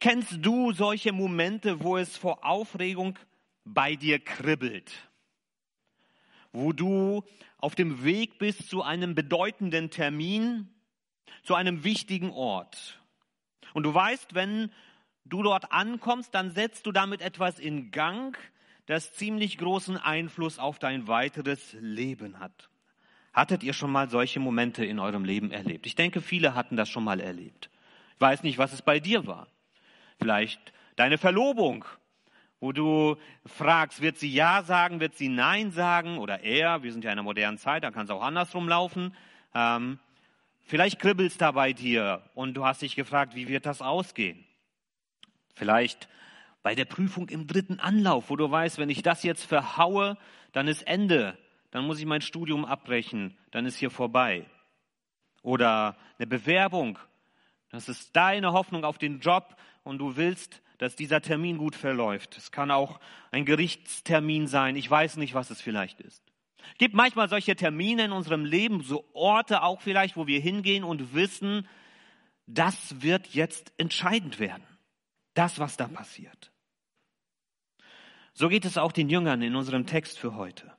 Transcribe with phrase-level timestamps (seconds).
[0.00, 3.18] Kennst du solche Momente, wo es vor Aufregung
[3.64, 4.90] bei dir kribbelt?
[6.52, 7.22] Wo du
[7.58, 10.70] auf dem Weg bist zu einem bedeutenden Termin,
[11.42, 12.98] zu einem wichtigen Ort.
[13.74, 14.72] Und du weißt, wenn
[15.26, 18.38] du dort ankommst, dann setzt du damit etwas in Gang,
[18.86, 22.70] das ziemlich großen Einfluss auf dein weiteres Leben hat.
[23.34, 25.86] Hattet ihr schon mal solche Momente in eurem Leben erlebt?
[25.86, 27.70] Ich denke, viele hatten das schon mal erlebt.
[28.14, 29.46] Ich weiß nicht, was es bei dir war.
[30.20, 30.60] Vielleicht
[30.96, 31.84] deine Verlobung,
[32.60, 33.16] wo du
[33.46, 37.18] fragst, wird sie Ja sagen, wird sie Nein sagen oder er, wir sind ja in
[37.18, 39.16] einer modernen Zeit, da kann es auch andersrum laufen.
[39.54, 39.98] Ähm,
[40.60, 44.44] vielleicht kribbelst da bei dir und du hast dich gefragt, wie wird das ausgehen?
[45.54, 46.08] Vielleicht
[46.62, 50.18] bei der Prüfung im dritten Anlauf, wo du weißt, wenn ich das jetzt verhaue,
[50.52, 51.38] dann ist Ende,
[51.70, 54.44] dann muss ich mein Studium abbrechen, dann ist hier vorbei.
[55.42, 56.98] Oder eine Bewerbung,
[57.70, 62.36] das ist deine Hoffnung auf den Job und du willst, dass dieser Termin gut verläuft.
[62.36, 63.00] Es kann auch
[63.30, 66.22] ein Gerichtstermin sein, ich weiß nicht, was es vielleicht ist.
[66.72, 70.84] Es gibt manchmal solche Termine in unserem Leben, so Orte auch vielleicht, wo wir hingehen
[70.84, 71.66] und wissen,
[72.46, 74.64] das wird jetzt entscheidend werden.
[75.34, 76.50] Das, was da passiert.
[78.32, 80.72] So geht es auch den Jüngern in unserem Text für heute.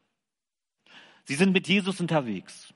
[1.25, 2.73] Sie sind mit Jesus unterwegs.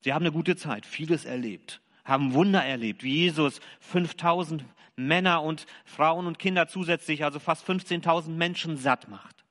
[0.00, 4.64] Sie haben eine gute Zeit, vieles erlebt, haben Wunder erlebt, wie Jesus 5000
[4.96, 9.44] Männer und Frauen und Kinder zusätzlich, also fast 15.000 Menschen satt macht.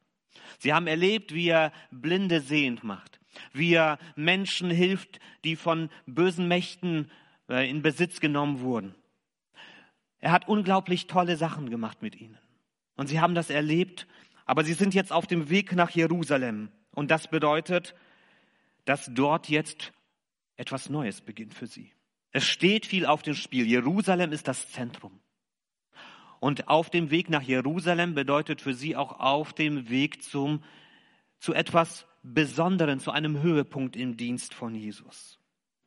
[0.60, 3.20] Sie haben erlebt, wie er Blinde sehend macht,
[3.52, 7.12] wie er Menschen hilft, die von bösen Mächten
[7.50, 8.96] äh, in Besitz genommen wurden.
[10.20, 12.38] Er hat unglaublich tolle Sachen gemacht mit ihnen.
[12.96, 14.08] Und sie haben das erlebt,
[14.46, 16.70] aber sie sind jetzt auf dem Weg nach Jerusalem.
[16.92, 17.96] Und das bedeutet,
[18.86, 19.92] dass dort jetzt
[20.56, 21.92] etwas Neues beginnt für sie.
[22.32, 23.66] Es steht viel auf dem Spiel.
[23.68, 25.20] Jerusalem ist das Zentrum.
[26.44, 30.62] Und auf dem Weg nach Jerusalem bedeutet für sie auch auf dem Weg zum,
[31.40, 35.40] zu etwas Besonderen, zu einem Höhepunkt im Dienst von Jesus.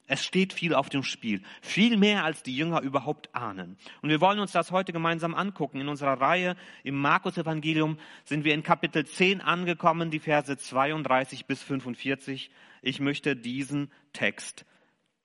[0.07, 3.77] Es steht viel auf dem Spiel, viel mehr als die Jünger überhaupt ahnen.
[4.01, 5.79] Und wir wollen uns das heute gemeinsam angucken.
[5.79, 11.45] In unserer Reihe im Markus Evangelium sind wir in Kapitel 10 angekommen, die Verse 32
[11.45, 12.51] bis 45.
[12.81, 14.65] Ich möchte diesen Text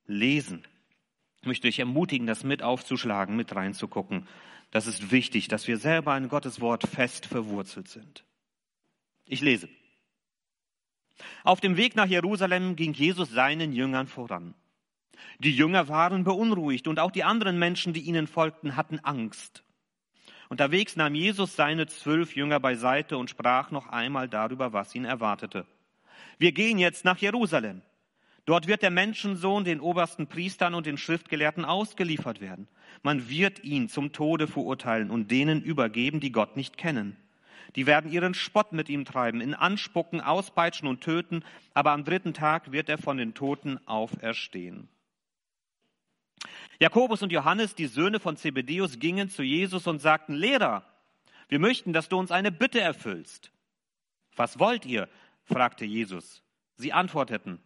[0.07, 0.67] lesen.
[1.39, 4.27] Ich möchte euch ermutigen, das mit aufzuschlagen, mit reinzugucken.
[4.71, 8.23] Das ist wichtig, dass wir selber in Gottes Wort fest verwurzelt sind.
[9.25, 9.69] Ich lese.
[11.43, 14.55] Auf dem Weg nach Jerusalem ging Jesus seinen Jüngern voran.
[15.39, 19.63] Die Jünger waren beunruhigt und auch die anderen Menschen, die ihnen folgten, hatten Angst.
[20.49, 25.65] Unterwegs nahm Jesus seine zwölf Jünger beiseite und sprach noch einmal darüber, was ihn erwartete.
[26.39, 27.81] Wir gehen jetzt nach Jerusalem.
[28.45, 32.67] Dort wird der Menschensohn den obersten Priestern und den Schriftgelehrten ausgeliefert werden.
[33.03, 37.17] Man wird ihn zum Tode verurteilen und denen übergeben, die Gott nicht kennen.
[37.75, 41.43] Die werden ihren Spott mit ihm treiben, in Anspucken, auspeitschen und töten,
[41.73, 44.89] aber am dritten Tag wird er von den Toten auferstehen.
[46.79, 50.83] Jakobus und Johannes, die Söhne von Zebedeus, gingen zu Jesus und sagten, Lehrer,
[51.47, 53.51] wir möchten, dass du uns eine Bitte erfüllst.
[54.35, 55.07] Was wollt ihr?
[55.43, 56.41] fragte Jesus.
[56.75, 57.61] Sie antworteten,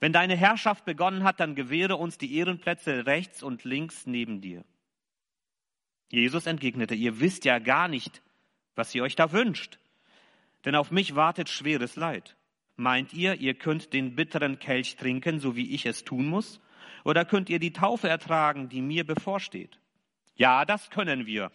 [0.00, 4.64] wenn deine Herrschaft begonnen hat, dann gewähre uns die Ehrenplätze rechts und links neben dir.
[6.10, 8.22] Jesus entgegnete, ihr wisst ja gar nicht,
[8.74, 9.78] was ihr euch da wünscht,
[10.64, 12.36] denn auf mich wartet schweres Leid.
[12.76, 16.60] Meint ihr, ihr könnt den bitteren Kelch trinken, so wie ich es tun muss?
[17.04, 19.80] Oder könnt ihr die Taufe ertragen, die mir bevorsteht?
[20.36, 21.50] Ja, das können wir,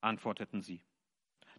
[0.00, 0.80] antworteten sie.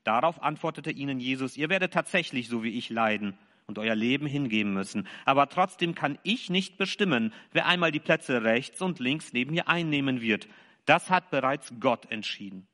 [0.06, 3.38] Darauf antwortete ihnen Jesus, ihr werdet tatsächlich so wie ich leiden
[3.70, 5.08] und euer Leben hingeben müssen.
[5.24, 9.70] Aber trotzdem kann ich nicht bestimmen, wer einmal die Plätze rechts und links neben mir
[9.70, 10.50] einnehmen wird.
[10.86, 12.68] Das hat bereits Gott entschieden.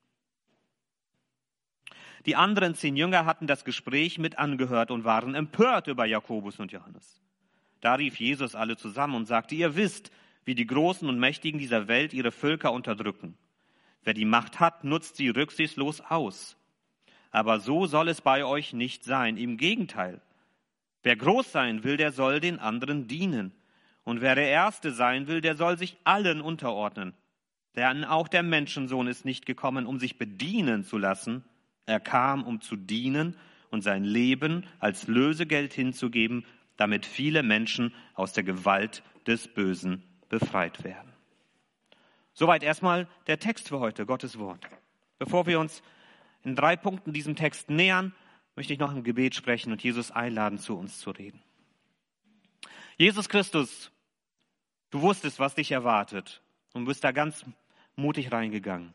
[2.26, 6.72] Die anderen zehn Jünger hatten das Gespräch mit angehört und waren empört über Jakobus und
[6.72, 7.22] Johannes.
[7.82, 10.12] Da rief Jesus alle zusammen und sagte, ihr wisst,
[10.44, 13.38] wie die Großen und Mächtigen dieser Welt ihre Völker unterdrücken.
[14.04, 16.58] Wer die Macht hat, nutzt sie rücksichtslos aus.
[17.32, 19.36] Aber so soll es bei euch nicht sein.
[19.36, 20.22] Im Gegenteil.
[21.06, 23.52] Wer groß sein will, der soll den anderen dienen.
[24.04, 27.14] Und wer der Erste sein will, der soll sich allen unterordnen.
[27.76, 31.44] Denn auch der Menschensohn ist nicht gekommen, um sich bedienen zu lassen.
[31.86, 33.38] Er kam, um zu dienen
[33.70, 36.44] und sein Leben als Lösegeld hinzugeben,
[36.76, 41.14] damit viele Menschen aus der Gewalt des Bösen befreit werden.
[42.34, 44.68] Soweit erstmal der Text für heute, Gottes Wort.
[45.20, 45.84] Bevor wir uns
[46.44, 48.12] in drei Punkten diesem Text nähern,
[48.56, 51.42] möchte ich noch im Gebet sprechen und Jesus einladen, zu uns zu reden.
[52.98, 53.92] Jesus Christus,
[54.90, 56.42] du wusstest, was dich erwartet
[56.74, 57.46] und bist da ganz
[57.96, 58.94] mutig reingegangen.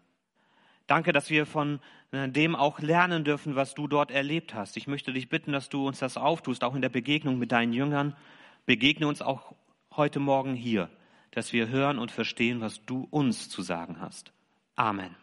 [0.86, 1.80] Danke, dass wir von
[2.10, 4.76] äh, dem auch lernen dürfen, was du dort erlebt hast.
[4.76, 7.72] Ich möchte dich bitten, dass du uns das auftust, auch in der Begegnung mit deinen
[7.72, 8.16] Jüngern.
[8.66, 9.54] Begegne uns auch
[9.94, 10.90] heute Morgen hier,
[11.30, 14.32] dass wir hören und verstehen, was du uns zu sagen hast.
[14.74, 15.14] Amen.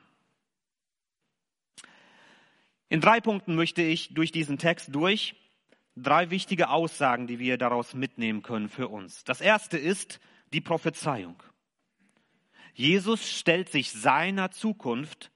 [2.89, 5.35] In drei Punkten möchte ich durch diesen Text durch
[5.95, 9.23] drei wichtige Aussagen, die wir daraus mitnehmen können für uns.
[9.23, 10.19] Das erste ist
[10.53, 11.41] die Prophezeiung.
[12.73, 15.31] Jesus stellt sich seiner Zukunft,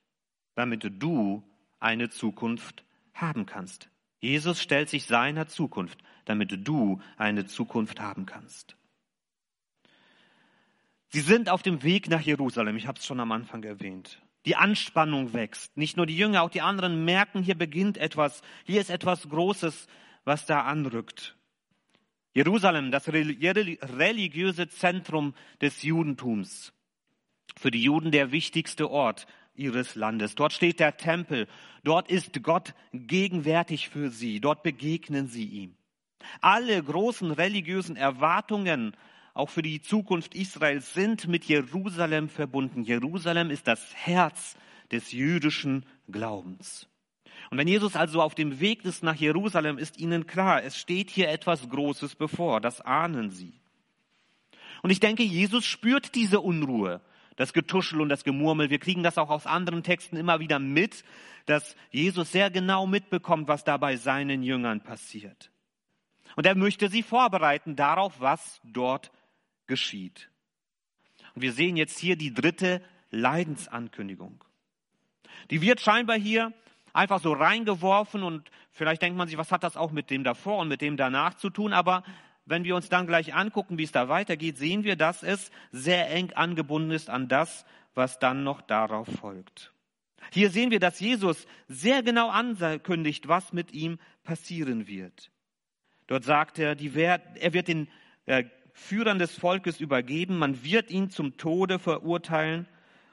[0.54, 1.42] damit du
[1.80, 3.90] eine Zukunft haben kannst.
[4.20, 8.76] Jesus stellt sich seiner Zukunft, damit du eine Zukunft haben kannst.
[11.08, 14.22] Sie sind auf dem Weg nach Jerusalem, ich habe es schon am Anfang erwähnt.
[14.44, 15.76] Die Anspannung wächst.
[15.76, 19.86] Nicht nur die Jünger, auch die anderen merken, hier beginnt etwas, hier ist etwas Großes,
[20.24, 21.36] was da anrückt.
[22.34, 26.72] Jerusalem, das religiöse Zentrum des Judentums.
[27.58, 30.34] Für die Juden der wichtigste Ort ihres Landes.
[30.34, 31.46] Dort steht der Tempel.
[31.84, 34.40] Dort ist Gott gegenwärtig für sie.
[34.40, 35.76] Dort begegnen sie ihm.
[36.40, 38.96] Alle großen religiösen Erwartungen,
[39.34, 42.82] auch für die Zukunft Israels, sind mit Jerusalem verbunden.
[42.82, 44.56] Jerusalem ist das Herz
[44.90, 46.88] des jüdischen Glaubens.
[47.50, 51.10] Und wenn Jesus also auf dem Weg ist nach Jerusalem, ist ihnen klar, es steht
[51.10, 53.52] hier etwas Großes bevor, das ahnen sie.
[54.82, 57.00] Und ich denke, Jesus spürt diese Unruhe,
[57.36, 58.70] das Getuschel und das Gemurmel.
[58.70, 61.04] Wir kriegen das auch aus anderen Texten immer wieder mit,
[61.46, 65.50] dass Jesus sehr genau mitbekommt, was da bei seinen Jüngern passiert.
[66.36, 69.12] Und er möchte sie vorbereiten darauf, was dort
[69.66, 70.30] geschieht.
[71.34, 74.44] Und wir sehen jetzt hier die dritte Leidensankündigung.
[75.50, 76.52] Die wird scheinbar hier
[76.92, 80.58] einfach so reingeworfen und vielleicht denkt man sich, was hat das auch mit dem davor
[80.58, 82.02] und mit dem danach zu tun, aber
[82.44, 86.10] wenn wir uns dann gleich angucken, wie es da weitergeht, sehen wir, dass es sehr
[86.10, 89.72] eng angebunden ist an das, was dann noch darauf folgt.
[90.32, 95.30] Hier sehen wir, dass Jesus sehr genau ankündigt, was mit ihm passieren wird.
[96.06, 97.88] Dort sagt er, er wird den
[98.26, 102.66] äh, Führern des Volkes übergeben, man wird ihn zum Tode verurteilen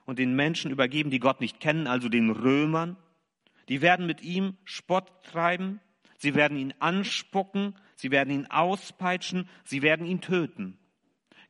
[0.05, 2.97] und den Menschen übergeben, die Gott nicht kennen, also den Römern.
[3.67, 5.79] Die werden mit ihm Spott treiben,
[6.17, 10.77] sie werden ihn anspucken, sie werden ihn auspeitschen, sie werden ihn töten.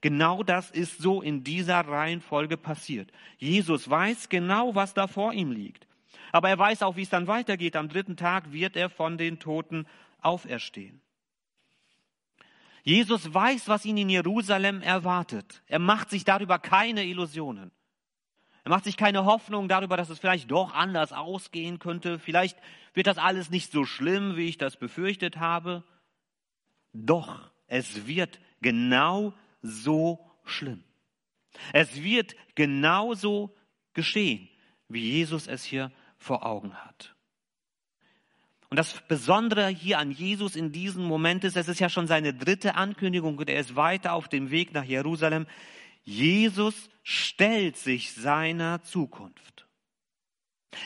[0.01, 3.11] Genau das ist so in dieser Reihenfolge passiert.
[3.37, 5.87] Jesus weiß genau, was da vor ihm liegt.
[6.31, 7.75] Aber er weiß auch, wie es dann weitergeht.
[7.75, 9.85] Am dritten Tag wird er von den Toten
[10.21, 11.01] auferstehen.
[12.83, 15.61] Jesus weiß, was ihn in Jerusalem erwartet.
[15.67, 17.71] Er macht sich darüber keine Illusionen.
[18.63, 22.19] Er macht sich keine Hoffnung darüber, dass es vielleicht doch anders ausgehen könnte.
[22.19, 22.57] Vielleicht
[22.93, 25.83] wird das alles nicht so schlimm, wie ich das befürchtet habe.
[26.93, 30.83] Doch es wird genau so schlimm.
[31.73, 33.55] Es wird genauso
[33.93, 34.49] geschehen,
[34.87, 37.15] wie Jesus es hier vor Augen hat.
[38.69, 42.33] Und das Besondere hier an Jesus in diesem Moment ist, es ist ja schon seine
[42.33, 45.47] dritte Ankündigung und er ist weiter auf dem Weg nach Jerusalem.
[46.03, 49.65] Jesus stellt sich seiner Zukunft.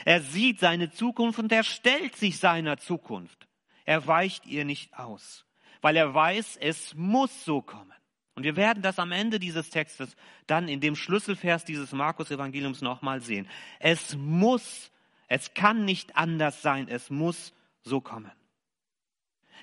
[0.06, 3.48] Er sieht seine Zukunft und er stellt sich seiner Zukunft.
[3.84, 5.46] Er weicht ihr nicht aus,
[5.82, 7.92] weil er weiß, es muss so kommen.
[8.36, 10.16] Und wir werden das am Ende dieses Textes
[10.48, 13.48] dann in dem Schlüsselvers dieses Markus-Evangeliums nochmal sehen.
[13.80, 14.90] Es muss,
[15.28, 18.32] es kann nicht anders sein, es muss so kommen.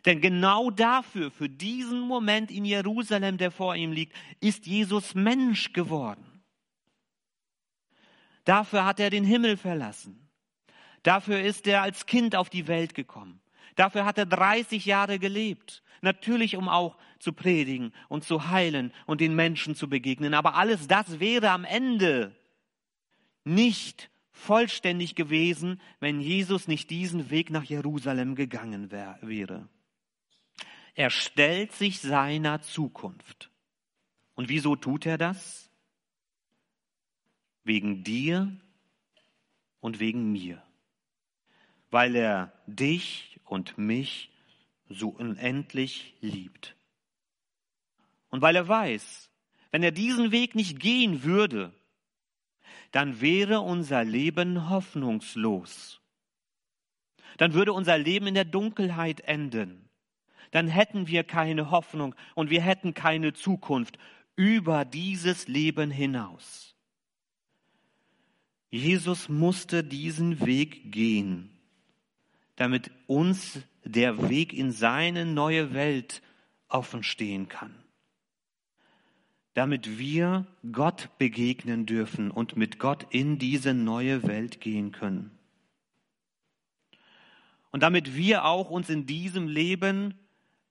[0.07, 5.73] Denn genau dafür, für diesen Moment in Jerusalem, der vor ihm liegt, ist Jesus Mensch
[5.73, 6.43] geworden.
[8.45, 10.29] Dafür hat er den Himmel verlassen.
[11.03, 13.41] Dafür ist er als Kind auf die Welt gekommen.
[13.77, 15.83] Dafür hat er 30 Jahre gelebt.
[16.03, 20.33] Natürlich, um auch zu predigen und zu heilen und den Menschen zu begegnen.
[20.33, 22.35] Aber alles das wäre am Ende
[23.45, 24.11] nicht
[24.41, 29.69] vollständig gewesen, wenn Jesus nicht diesen Weg nach Jerusalem gegangen wäre.
[30.95, 33.51] Er stellt sich seiner Zukunft.
[34.35, 35.71] Und wieso tut er das?
[37.63, 38.57] Wegen dir
[39.81, 40.63] und wegen mir.
[41.91, 44.31] Weil er dich und mich
[44.89, 46.77] so unendlich liebt.
[48.31, 49.31] Und weil er weiß,
[49.71, 51.73] wenn er diesen Weg nicht gehen würde,
[52.93, 56.01] dann wäre unser Leben hoffnungslos.
[57.37, 59.91] Dann würde unser Leben in der Dunkelheit enden
[60.51, 63.99] dann hätten wir keine Hoffnung und wir hätten keine Zukunft
[64.37, 66.75] über dieses Leben hinaus.
[68.71, 71.51] Jesus musste diesen Weg gehen,
[72.57, 76.23] damit uns der Weg in seine neue Welt
[76.69, 77.75] offen stehen kann.
[79.61, 85.33] Damit wir Gott begegnen dürfen und mit Gott in diese neue Welt gehen können.
[87.71, 90.15] Und damit wir auch uns in diesem Leben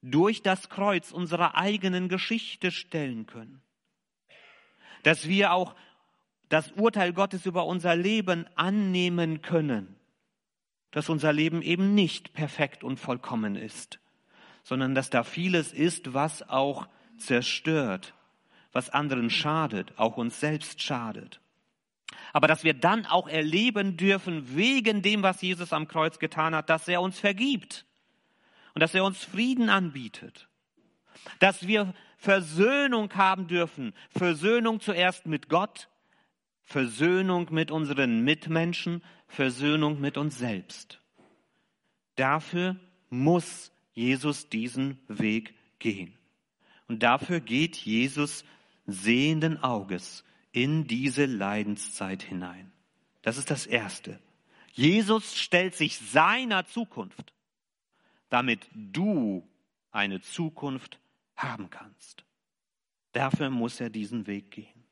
[0.01, 3.61] durch das Kreuz unserer eigenen Geschichte stellen können.
[5.03, 5.75] Dass wir auch
[6.49, 9.97] das Urteil Gottes über unser Leben annehmen können.
[10.89, 13.99] Dass unser Leben eben nicht perfekt und vollkommen ist,
[14.63, 16.87] sondern dass da vieles ist, was auch
[17.19, 18.15] zerstört,
[18.71, 21.41] was anderen schadet, auch uns selbst schadet.
[22.33, 26.69] Aber dass wir dann auch erleben dürfen, wegen dem, was Jesus am Kreuz getan hat,
[26.69, 27.85] dass er uns vergibt
[28.73, 30.47] und dass er uns Frieden anbietet.
[31.39, 33.93] Dass wir Versöhnung haben dürfen.
[34.09, 35.89] Versöhnung zuerst mit Gott,
[36.63, 40.99] Versöhnung mit unseren Mitmenschen, Versöhnung mit uns selbst.
[42.15, 42.75] Dafür
[43.09, 46.13] muss Jesus diesen Weg gehen.
[46.87, 48.43] Und dafür geht Jesus
[48.91, 52.71] sehenden Auges in diese Leidenszeit hinein.
[53.21, 54.19] Das ist das Erste.
[54.73, 57.33] Jesus stellt sich seiner Zukunft,
[58.29, 59.47] damit du
[59.91, 60.99] eine Zukunft
[61.35, 62.23] haben kannst.
[63.11, 64.83] Dafür muss er diesen Weg gehen.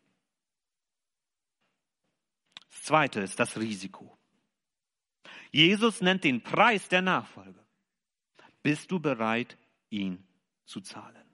[2.69, 4.17] Das Zweite ist das Risiko.
[5.51, 7.63] Jesus nennt den Preis der Nachfolge.
[8.63, 9.57] Bist du bereit,
[9.89, 10.25] ihn
[10.65, 11.26] zu zahlen?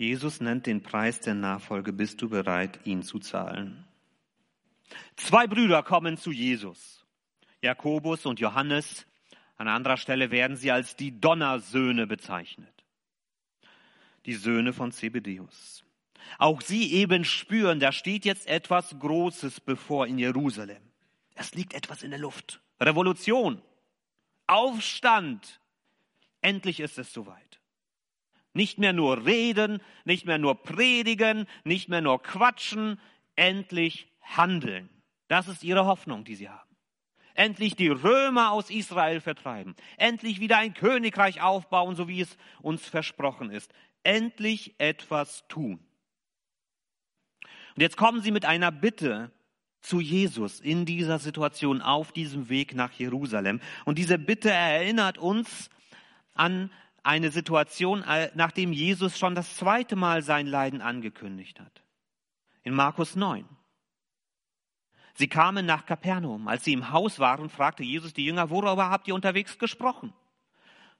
[0.00, 1.92] Jesus nennt den Preis der Nachfolge.
[1.92, 3.84] Bist du bereit, ihn zu zahlen?
[5.16, 7.04] Zwei Brüder kommen zu Jesus.
[7.60, 9.04] Jakobus und Johannes.
[9.58, 12.72] An anderer Stelle werden sie als die Donnersöhne bezeichnet.
[14.24, 15.84] Die Söhne von Zebedeus.
[16.38, 20.82] Auch sie eben spüren, da steht jetzt etwas Großes bevor in Jerusalem.
[21.34, 22.62] Es liegt etwas in der Luft.
[22.80, 23.60] Revolution.
[24.46, 25.60] Aufstand.
[26.40, 27.59] Endlich ist es soweit.
[28.52, 33.00] Nicht mehr nur reden, nicht mehr nur predigen, nicht mehr nur quatschen,
[33.36, 34.88] endlich handeln.
[35.28, 36.68] Das ist ihre Hoffnung, die sie haben.
[37.34, 39.76] Endlich die Römer aus Israel vertreiben.
[39.96, 43.72] Endlich wieder ein Königreich aufbauen, so wie es uns versprochen ist.
[44.02, 45.78] Endlich etwas tun.
[47.76, 49.30] Und jetzt kommen sie mit einer Bitte
[49.80, 53.60] zu Jesus in dieser Situation auf diesem Weg nach Jerusalem.
[53.84, 55.70] Und diese Bitte erinnert uns
[56.34, 56.70] an
[57.02, 61.82] eine Situation, äh, nachdem Jesus schon das zweite Mal sein Leiden angekündigt hat.
[62.62, 63.44] In Markus 9.
[65.14, 66.48] Sie kamen nach Kapernaum.
[66.48, 70.12] Als sie im Haus waren, fragte Jesus die Jünger, worüber habt ihr unterwegs gesprochen?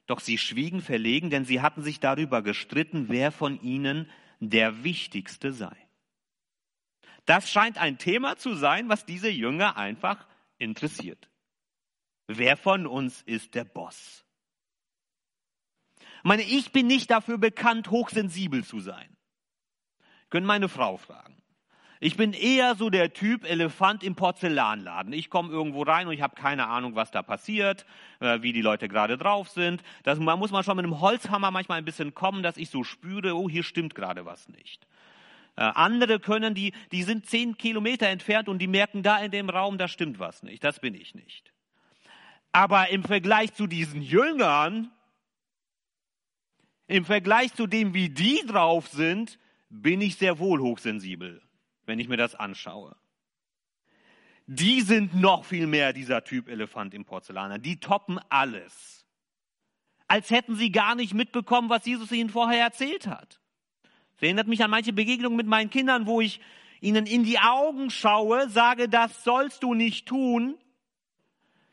[0.06, 5.52] Doch sie schwiegen verlegen, denn sie hatten sich darüber gestritten, wer von ihnen der Wichtigste
[5.52, 5.76] sei.
[7.26, 10.26] Das scheint ein Thema zu sein, was diese Jünger einfach
[10.58, 11.30] interessiert.
[12.26, 14.24] Wer von uns ist der Boss?
[16.20, 19.16] Ich meine, ich bin nicht dafür bekannt, hochsensibel zu sein.
[20.28, 21.40] Können meine Frau fragen.
[22.02, 25.12] Ich bin eher so der Typ Elefant im Porzellanladen.
[25.12, 27.84] Ich komme irgendwo rein und ich habe keine Ahnung, was da passiert,
[28.20, 29.82] äh, wie die Leute gerade drauf sind.
[30.02, 32.84] Das, man muss man schon mit einem Holzhammer manchmal ein bisschen kommen, dass ich so
[32.84, 34.86] spüre, oh, hier stimmt gerade was nicht.
[35.56, 39.50] Äh, andere können, die, die sind zehn Kilometer entfernt und die merken da in dem
[39.50, 40.64] Raum, da stimmt was nicht.
[40.64, 41.52] Das bin ich nicht.
[42.50, 44.90] Aber im Vergleich zu diesen Jüngern,
[46.90, 51.40] im Vergleich zu dem, wie die drauf sind, bin ich sehr wohl hochsensibel,
[51.86, 52.96] wenn ich mir das anschaue.
[54.46, 57.60] Die sind noch viel mehr dieser Typ Elefant im Porzellaner.
[57.60, 59.06] Die toppen alles.
[60.08, 63.40] Als hätten sie gar nicht mitbekommen, was Jesus ihnen vorher erzählt hat.
[64.14, 66.40] Das erinnert mich an manche Begegnungen mit meinen Kindern, wo ich
[66.80, 70.58] ihnen in die Augen schaue, sage, das sollst du nicht tun.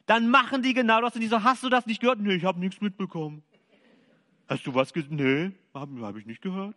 [0.05, 2.19] Dann machen die genau das und die so, hast du das nicht gehört?
[2.19, 3.43] Nee, ich habe nichts mitbekommen.
[4.47, 5.11] Hast du was gesagt?
[5.11, 6.75] Nee, habe hab ich nicht gehört.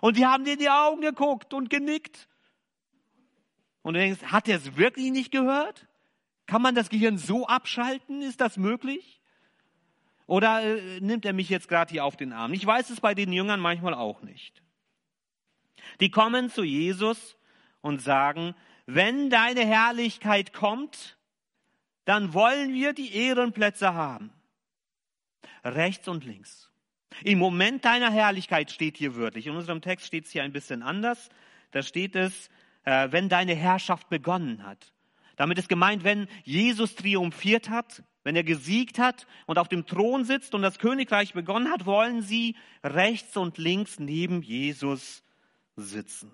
[0.00, 2.28] Und die haben dir in die Augen geguckt und genickt.
[3.82, 5.86] Und du denkst, hat er es wirklich nicht gehört?
[6.46, 8.22] Kann man das Gehirn so abschalten?
[8.22, 9.20] Ist das möglich?
[10.26, 12.52] Oder äh, nimmt er mich jetzt gerade hier auf den Arm?
[12.52, 14.62] Ich weiß es bei den Jüngern manchmal auch nicht.
[16.00, 17.36] Die kommen zu Jesus
[17.80, 18.54] und sagen,
[18.86, 21.18] wenn deine Herrlichkeit kommt,
[22.04, 24.32] dann wollen wir die Ehrenplätze haben.
[25.64, 26.71] Rechts und links.
[27.24, 29.46] Im Moment deiner Herrlichkeit steht hier wörtlich.
[29.46, 31.28] In unserem Text steht es hier ein bisschen anders.
[31.70, 32.48] Da steht es,
[32.84, 34.92] äh, wenn deine Herrschaft begonnen hat.
[35.36, 40.24] Damit ist gemeint, wenn Jesus triumphiert hat, wenn er gesiegt hat und auf dem Thron
[40.24, 45.22] sitzt und das Königreich begonnen hat, wollen sie rechts und links neben Jesus
[45.76, 46.30] sitzen.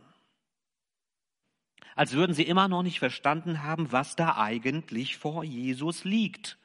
[1.95, 6.59] Als würden sie immer noch nicht verstanden haben, was da eigentlich vor Jesus liegt.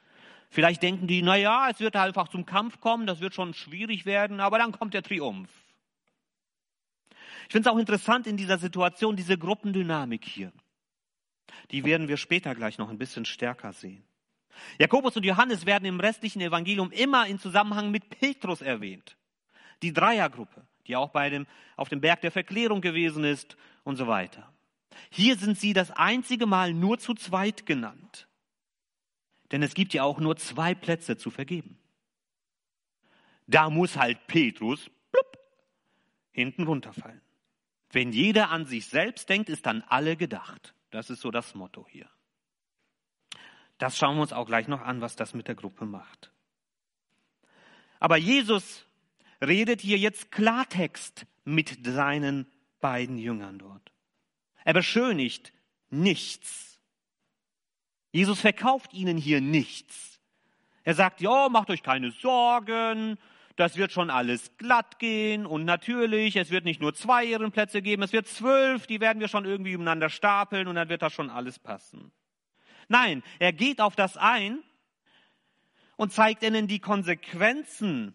[0.54, 4.06] Vielleicht denken die, na ja, es wird einfach zum Kampf kommen, das wird schon schwierig
[4.06, 5.50] werden, aber dann kommt der Triumph.
[7.10, 10.52] Ich finde es auch interessant in dieser Situation, diese Gruppendynamik hier.
[11.72, 14.04] Die werden wir später gleich noch ein bisschen stärker sehen.
[14.78, 19.16] Jakobus und Johannes werden im restlichen Evangelium immer in Zusammenhang mit Petrus erwähnt.
[19.82, 24.06] Die Dreiergruppe, die auch bei dem, auf dem Berg der Verklärung gewesen ist und so
[24.06, 24.48] weiter.
[25.10, 28.28] Hier sind sie das einzige Mal nur zu zweit genannt.
[29.54, 31.78] Denn es gibt ja auch nur zwei Plätze zu vergeben.
[33.46, 35.38] Da muss halt Petrus blub,
[36.32, 37.20] hinten runterfallen.
[37.92, 40.74] Wenn jeder an sich selbst denkt, ist dann alle gedacht.
[40.90, 42.08] Das ist so das Motto hier.
[43.78, 46.32] Das schauen wir uns auch gleich noch an, was das mit der Gruppe macht.
[48.00, 48.88] Aber Jesus
[49.40, 53.92] redet hier jetzt Klartext mit seinen beiden Jüngern dort.
[54.64, 55.52] Er beschönigt
[55.90, 56.73] nichts.
[58.14, 60.20] Jesus verkauft ihnen hier nichts.
[60.84, 63.18] Er sagt, ja, macht euch keine Sorgen,
[63.56, 68.04] das wird schon alles glatt gehen und natürlich, es wird nicht nur zwei Ehrenplätze geben,
[68.04, 71.28] es wird zwölf, die werden wir schon irgendwie übereinander stapeln und dann wird das schon
[71.28, 72.12] alles passen.
[72.86, 74.62] Nein, er geht auf das ein
[75.96, 78.14] und zeigt ihnen die Konsequenzen,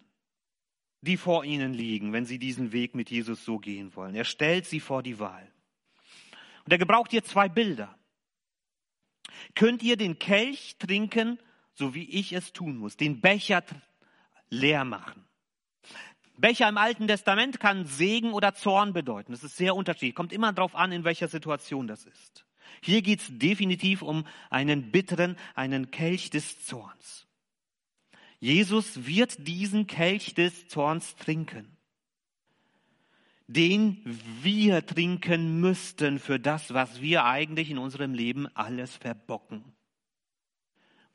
[1.02, 4.14] die vor ihnen liegen, wenn sie diesen Weg mit Jesus so gehen wollen.
[4.14, 5.46] Er stellt sie vor die Wahl.
[6.64, 7.99] Und er gebraucht hier zwei Bilder.
[9.54, 11.38] Könnt ihr den Kelch trinken,
[11.74, 13.62] so wie ich es tun muss, den Becher
[14.48, 15.24] leer machen?
[16.36, 19.32] Becher im Alten Testament kann Segen oder Zorn bedeuten.
[19.32, 20.14] Das ist sehr unterschiedlich.
[20.14, 22.46] Kommt immer darauf an, in welcher Situation das ist.
[22.82, 27.26] Hier geht es definitiv um einen bitteren, einen Kelch des Zorns.
[28.38, 31.76] Jesus wird diesen Kelch des Zorns trinken,
[33.52, 34.00] den
[34.42, 39.64] wir trinken müssten für das, was wir eigentlich in unserem Leben alles verbocken,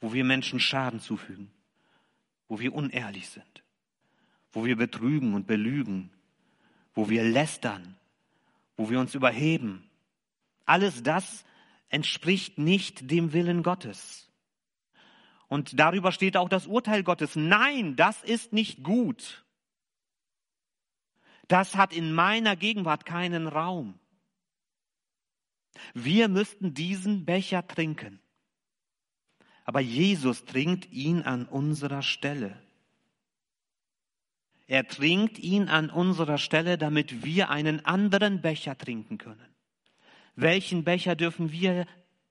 [0.01, 1.49] wo wir Menschen Schaden zufügen,
[2.49, 3.63] wo wir unehrlich sind,
[4.51, 6.11] wo wir betrügen und belügen,
[6.93, 7.95] wo wir lästern,
[8.75, 9.89] wo wir uns überheben.
[10.65, 11.45] Alles das
[11.87, 14.29] entspricht nicht dem Willen Gottes.
[15.47, 17.37] Und darüber steht auch das Urteil Gottes.
[17.37, 19.44] Nein, das ist nicht gut.
[21.47, 23.99] Das hat in meiner Gegenwart keinen Raum.
[25.93, 28.19] Wir müssten diesen Becher trinken.
[29.65, 32.61] Aber Jesus trinkt ihn an unserer Stelle.
[34.67, 39.55] Er trinkt ihn an unserer Stelle, damit wir einen anderen Becher trinken können.
[40.35, 41.85] Welchen Becher dürfen wir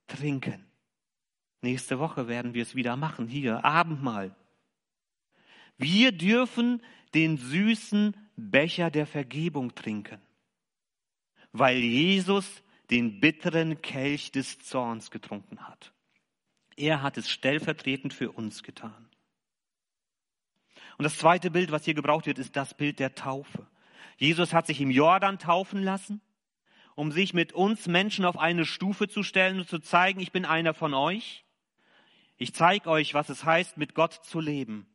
[0.06, 0.64] trinken?
[1.62, 4.34] Nächste Woche werden wir es wieder machen, hier, Abendmahl.
[5.76, 6.82] Wir dürfen
[7.14, 10.20] den süßen Becher der Vergebung trinken,
[11.52, 15.92] weil Jesus den bitteren Kelch des Zorns getrunken hat.
[16.76, 19.08] Er hat es stellvertretend für uns getan.
[20.98, 23.66] Und das zweite Bild, was hier gebraucht wird, ist das Bild der Taufe.
[24.16, 26.20] Jesus hat sich im Jordan taufen lassen
[26.94, 30.44] um sich mit uns Menschen auf eine Stufe zu stellen und zu zeigen, ich bin
[30.44, 31.44] einer von euch.
[32.36, 34.86] Ich zeige euch, was es heißt, mit Gott zu leben.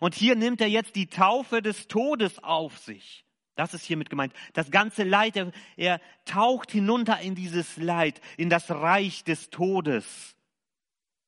[0.00, 3.24] Und hier nimmt er jetzt die Taufe des Todes auf sich.
[3.54, 4.32] Das ist hiermit gemeint.
[4.54, 10.36] Das ganze Leid, er, er taucht hinunter in dieses Leid, in das Reich des Todes.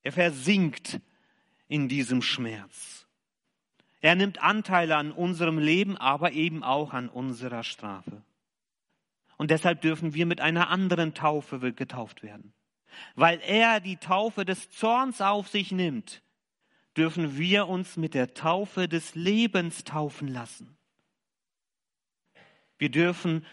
[0.02, 1.00] Er versinkt
[1.68, 3.06] in diesem Schmerz.
[4.00, 8.22] Er nimmt Anteile an unserem Leben, aber eben auch an unserer Strafe.
[9.36, 12.52] Und deshalb dürfen wir mit einer anderen Taufe getauft werden.
[13.14, 16.22] Weil er die Taufe des Zorns auf sich nimmt,
[16.96, 20.76] dürfen wir uns mit der Taufe des Lebens taufen lassen.
[22.78, 23.44] Wir dürfen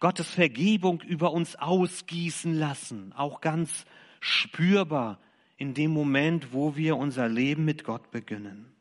[0.00, 3.84] Gottes Vergebung über uns ausgießen lassen, auch ganz
[4.20, 5.20] spürbar
[5.56, 8.74] in dem Moment, wo wir unser Leben mit Gott beginnen.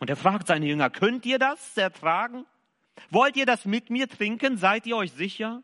[0.00, 2.44] Und er fragt seine Jünger, könnt ihr das ertragen?
[3.10, 4.56] Wollt ihr das mit mir trinken?
[4.56, 5.62] Seid ihr euch sicher?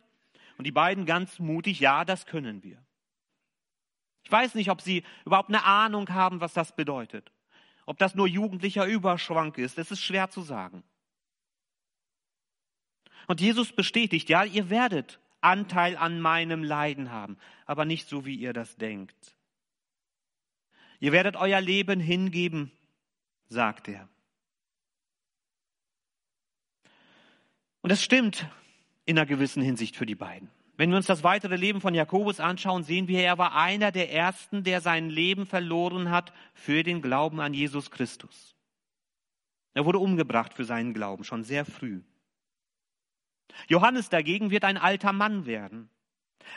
[0.57, 2.83] Und die beiden ganz mutig, ja, das können wir.
[4.23, 7.33] Ich weiß nicht, ob sie überhaupt eine Ahnung haben, was das bedeutet.
[7.91, 10.85] Ob das nur jugendlicher Überschwank ist, das ist schwer zu sagen.
[13.27, 18.37] Und Jesus bestätigt, ja, ihr werdet Anteil an meinem Leiden haben, aber nicht so, wie
[18.37, 19.35] ihr das denkt.
[21.01, 22.71] Ihr werdet euer Leben hingeben,
[23.49, 24.09] sagt er.
[27.81, 28.47] Und es stimmt
[29.05, 30.49] in einer gewissen Hinsicht für die beiden.
[30.81, 34.15] Wenn wir uns das weitere Leben von Jakobus anschauen, sehen wir, er war einer der
[34.15, 38.57] ersten, der sein Leben verloren hat für den Glauben an Jesus Christus.
[39.75, 42.01] Er wurde umgebracht für seinen Glauben, schon sehr früh.
[43.69, 45.91] Johannes dagegen wird ein alter Mann werden.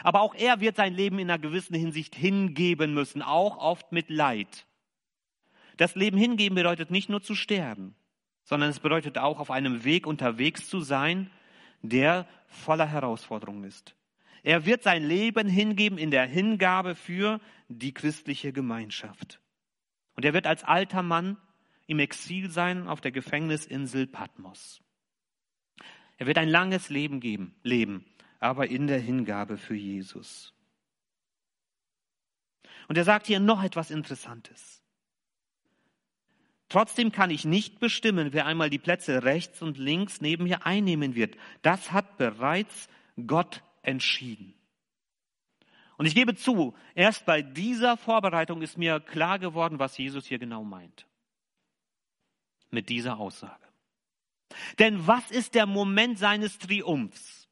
[0.03, 4.09] Aber auch er wird sein Leben in einer gewissen Hinsicht hingeben müssen, auch oft mit
[4.09, 4.65] Leid.
[5.75, 7.93] Das Leben hingeben bedeutet nicht nur zu sterben,
[8.45, 11.29] sondern es bedeutet auch auf einem Weg unterwegs zu sein,
[11.81, 13.97] der voller Herausforderungen ist.
[14.43, 19.39] Er wird sein Leben hingeben in der Hingabe für die christliche Gemeinschaft.
[20.15, 21.37] Und er wird als alter Mann
[21.87, 24.81] im Exil sein auf der Gefängnisinsel Patmos.
[26.17, 28.05] Er wird ein langes Leben geben, leben,
[28.39, 30.53] aber in der Hingabe für Jesus.
[32.87, 34.83] Und er sagt hier noch etwas Interessantes.
[36.67, 41.15] Trotzdem kann ich nicht bestimmen, wer einmal die Plätze rechts und links neben mir einnehmen
[41.15, 41.37] wird.
[41.61, 42.89] Das hat bereits
[43.27, 44.55] Gott entschieden.
[45.97, 50.39] Und ich gebe zu, erst bei dieser Vorbereitung ist mir klar geworden, was Jesus hier
[50.39, 51.05] genau meint.
[52.71, 53.63] Mit dieser Aussage.
[54.79, 57.47] Denn was ist der Moment seines Triumphs?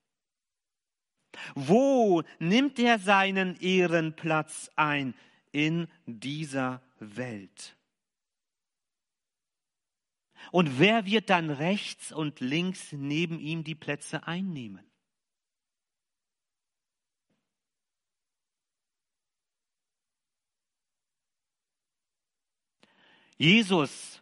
[1.56, 5.14] Wo nimmt er seinen Ehrenplatz ein
[5.52, 7.78] in dieser Welt?
[10.52, 14.91] Und wer wird dann rechts und links neben ihm die Plätze einnehmen?
[23.42, 24.22] Jesus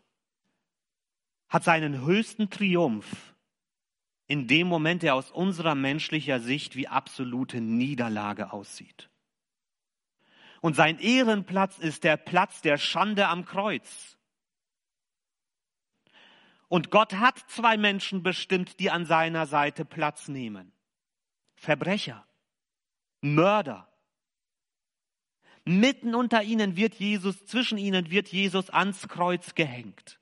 [1.50, 3.36] hat seinen höchsten Triumph
[4.28, 9.10] in dem Moment, der aus unserer menschlicher Sicht wie absolute Niederlage aussieht.
[10.62, 14.18] Und sein Ehrenplatz ist der Platz der Schande am Kreuz.
[16.70, 20.72] Und Gott hat zwei Menschen bestimmt, die an seiner Seite Platz nehmen.
[21.56, 22.26] Verbrecher,
[23.20, 23.89] Mörder.
[25.70, 30.20] Mitten unter ihnen wird Jesus, zwischen ihnen wird Jesus ans Kreuz gehängt.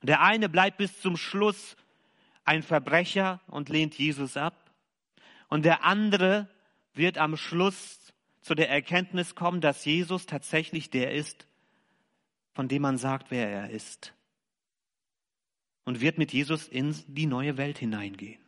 [0.00, 1.76] Und der eine bleibt bis zum Schluss
[2.44, 4.70] ein Verbrecher und lehnt Jesus ab.
[5.48, 6.48] Und der andere
[6.94, 11.48] wird am Schluss zu der Erkenntnis kommen, dass Jesus tatsächlich der ist,
[12.52, 14.14] von dem man sagt, wer er ist
[15.88, 18.38] und wird mit Jesus in die neue Welt hineingehen.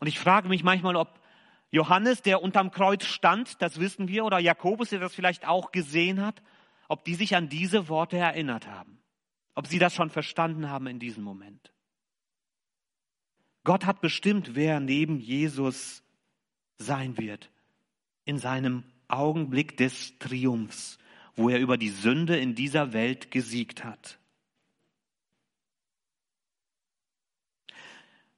[0.00, 1.21] Und ich frage mich manchmal, ob
[1.72, 6.20] Johannes, der unterm Kreuz stand, das wissen wir, oder Jakobus, der das vielleicht auch gesehen
[6.20, 6.42] hat,
[6.86, 8.98] ob die sich an diese Worte erinnert haben.
[9.54, 11.72] Ob sie das schon verstanden haben in diesem Moment.
[13.64, 16.02] Gott hat bestimmt, wer neben Jesus
[16.76, 17.50] sein wird
[18.24, 20.98] in seinem Augenblick des Triumphs,
[21.36, 24.18] wo er über die Sünde in dieser Welt gesiegt hat.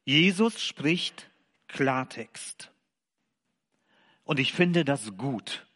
[0.05, 1.31] Jesus spricht
[1.67, 2.74] Klartext.
[4.25, 5.67] Und ich finde das gut.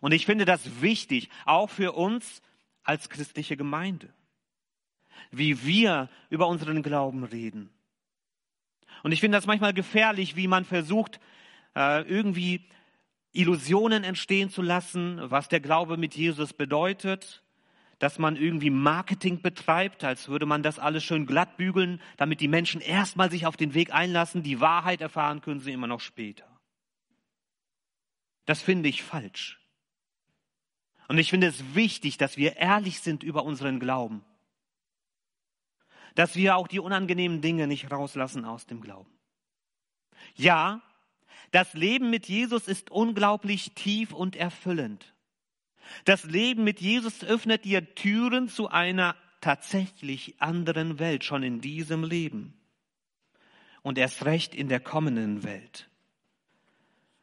[0.00, 2.42] Und ich finde das wichtig, auch für uns
[2.82, 4.12] als christliche Gemeinde.
[5.30, 7.70] Wie wir über unseren Glauben reden.
[9.02, 11.20] Und ich finde das manchmal gefährlich, wie man versucht,
[11.76, 12.68] äh, irgendwie
[13.32, 17.42] Illusionen entstehen zu lassen, was der Glaube mit Jesus bedeutet
[18.02, 22.48] dass man irgendwie Marketing betreibt, als würde man das alles schön glatt bügeln, damit die
[22.48, 24.42] Menschen erstmal sich auf den Weg einlassen.
[24.42, 26.51] Die Wahrheit erfahren können sie immer noch später.
[28.46, 29.60] Das finde ich falsch.
[31.08, 34.24] Und ich finde es wichtig, dass wir ehrlich sind über unseren Glauben.
[36.14, 39.10] Dass wir auch die unangenehmen Dinge nicht rauslassen aus dem Glauben.
[40.34, 40.82] Ja,
[41.50, 45.12] das Leben mit Jesus ist unglaublich tief und erfüllend.
[46.04, 52.04] Das Leben mit Jesus öffnet dir Türen zu einer tatsächlich anderen Welt, schon in diesem
[52.04, 52.54] Leben.
[53.82, 55.90] Und erst recht in der kommenden Welt.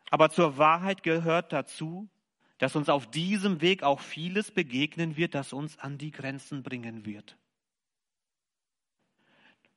[0.10, 2.10] Aber zur Wahrheit gehört dazu,
[2.58, 7.06] dass uns auf diesem Weg auch vieles begegnen wird, das uns an die Grenzen bringen
[7.06, 7.38] wird.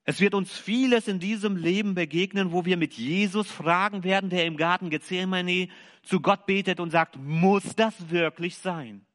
[0.05, 4.47] Es wird uns vieles in diesem Leben begegnen, wo wir mit Jesus fragen werden, der
[4.47, 5.68] im Garten Gethsemane
[6.03, 9.07] zu Gott betet und sagt, muss das wirklich sein?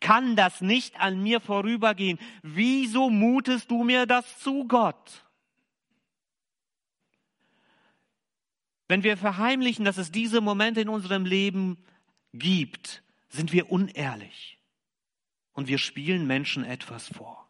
[0.00, 2.20] Kann das nicht an mir vorübergehen?
[2.42, 5.27] Wieso mutest du mir das zu, Gott?
[8.88, 11.76] Wenn wir verheimlichen, dass es diese Momente in unserem Leben
[12.32, 14.58] gibt, sind wir unehrlich
[15.52, 17.46] und wir spielen Menschen etwas vor.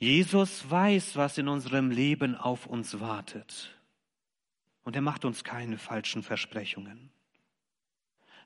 [0.00, 3.78] Jesus weiß, was in unserem Leben auf uns wartet.
[4.82, 7.10] Und er macht uns keine falschen Versprechungen.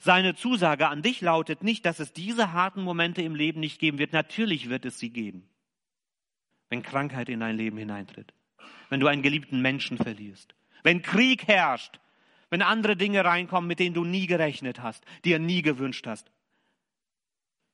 [0.00, 3.98] Seine Zusage an dich lautet nicht, dass es diese harten Momente im Leben nicht geben
[3.98, 4.12] wird.
[4.12, 5.48] Natürlich wird es sie geben.
[6.68, 8.34] Wenn Krankheit in dein Leben hineintritt.
[8.94, 10.54] Wenn du einen geliebten Menschen verlierst.
[10.84, 11.98] Wenn Krieg herrscht.
[12.48, 16.30] Wenn andere Dinge reinkommen, mit denen du nie gerechnet hast, dir nie gewünscht hast.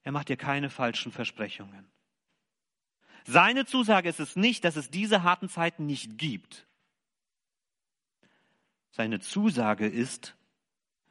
[0.02, 1.84] Er macht dir keine falschen Versprechungen.
[3.26, 6.66] Seine Zusage ist es nicht, dass es diese harten Zeiten nicht gibt.
[8.90, 10.34] Seine Zusage ist,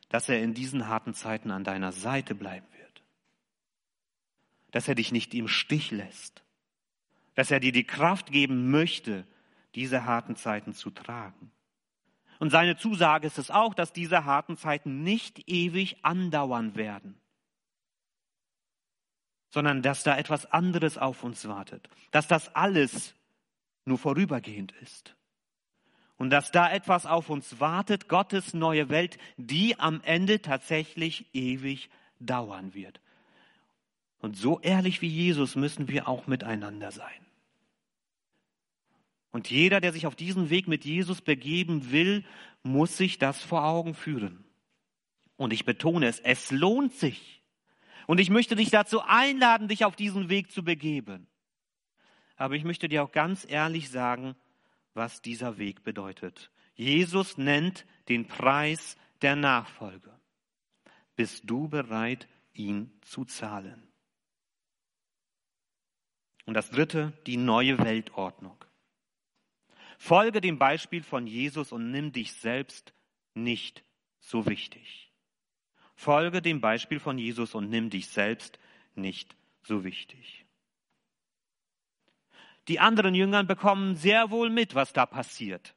[0.08, 3.04] dass er in diesen harten Zeiten an deiner Seite bleiben wird.
[4.72, 6.42] Dass er dich nicht im Stich lässt.
[7.36, 9.28] dass er dir die Kraft geben möchte,
[9.76, 11.52] diese harten Zeiten zu tragen.
[12.40, 17.20] Und seine Zusage ist es auch, dass diese harten Zeiten nicht ewig andauern werden,
[19.50, 23.14] sondern dass da etwas anderes auf uns wartet, dass das alles
[23.86, 25.16] nur vorübergehend ist.
[26.16, 31.90] Und dass da etwas auf uns wartet, Gottes neue Welt, die am Ende tatsächlich ewig
[32.20, 33.00] dauern wird.
[34.20, 37.29] Und so ehrlich wie Jesus müssen wir auch miteinander sein.
[39.32, 42.24] Und jeder, der sich auf diesen Weg mit Jesus begeben will,
[42.64, 44.44] muss sich das vor Augen führen.
[45.38, 47.44] Und ich betone es, es lohnt sich.
[48.08, 51.28] Und ich möchte dich dazu einladen, dich auf diesen Weg zu begeben.
[52.36, 54.36] Aber ich möchte dir auch ganz ehrlich sagen,
[54.94, 56.50] was dieser Weg bedeutet.
[56.74, 60.12] Jesus nennt den Preis der Nachfolge.
[61.16, 63.84] Bist du bereit, ihn zu zahlen?
[66.46, 68.58] Und das dritte, die neue Weltordnung.
[70.02, 72.94] Folge dem Beispiel von Jesus und nimm dich selbst
[73.34, 73.84] nicht
[74.22, 75.12] so wichtig.
[75.94, 78.60] Folge dem Beispiel von Jesus und nimm dich selbst
[78.96, 80.46] nicht so wichtig.
[82.70, 85.76] Die anderen Jüngern bekommen sehr wohl mit, was da passiert.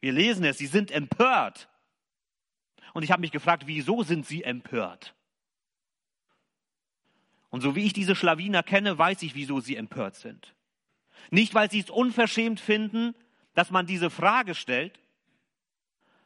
[0.00, 1.68] Wir lesen es, sie sind empört.
[2.94, 5.14] Und ich habe mich gefragt, wieso sind sie empört?
[7.50, 10.54] Und so wie ich diese Schlawiner kenne, weiß ich, wieso sie empört sind.
[11.30, 13.14] Nicht, weil sie es unverschämt finden,
[13.54, 15.00] dass man diese Frage stellt,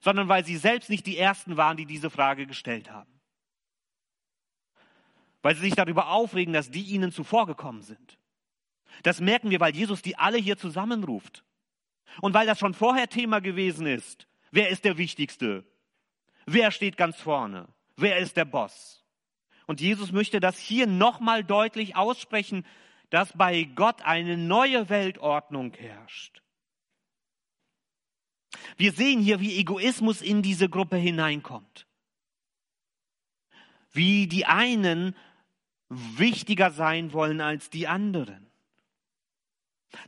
[0.00, 3.10] sondern weil sie selbst nicht die Ersten waren, die diese Frage gestellt haben.
[5.42, 8.18] Weil sie sich darüber aufregen, dass die ihnen zuvorgekommen sind.
[9.02, 11.44] Das merken wir, weil Jesus die alle hier zusammenruft.
[12.20, 14.26] Und weil das schon vorher Thema gewesen ist.
[14.50, 15.64] Wer ist der Wichtigste?
[16.46, 17.68] Wer steht ganz vorne?
[17.96, 19.04] Wer ist der Boss?
[19.66, 22.66] Und Jesus möchte das hier nochmal deutlich aussprechen,
[23.12, 26.40] dass bei Gott eine neue Weltordnung herrscht.
[28.78, 31.86] Wir sehen hier, wie Egoismus in diese Gruppe hineinkommt.
[33.92, 35.14] Wie die einen
[35.90, 38.50] wichtiger sein wollen als die anderen.